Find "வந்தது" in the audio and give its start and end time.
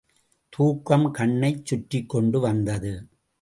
2.39-2.93